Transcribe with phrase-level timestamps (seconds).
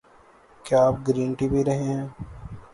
[0.65, 2.01] کیا آپ green tea پی رہے ہے؟